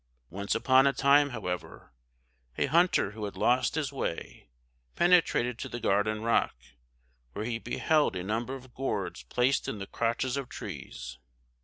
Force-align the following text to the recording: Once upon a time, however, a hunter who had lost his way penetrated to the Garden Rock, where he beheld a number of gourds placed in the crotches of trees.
Once 0.31 0.55
upon 0.55 0.87
a 0.87 0.93
time, 0.93 1.29
however, 1.29 1.93
a 2.57 2.65
hunter 2.65 3.11
who 3.11 3.25
had 3.25 3.37
lost 3.37 3.75
his 3.75 3.93
way 3.93 4.49
penetrated 4.95 5.59
to 5.59 5.69
the 5.69 5.79
Garden 5.79 6.23
Rock, 6.23 6.55
where 7.33 7.45
he 7.45 7.59
beheld 7.59 8.15
a 8.15 8.23
number 8.23 8.55
of 8.55 8.73
gourds 8.73 9.21
placed 9.21 9.67
in 9.67 9.77
the 9.77 9.85
crotches 9.85 10.37
of 10.37 10.49
trees. 10.49 11.19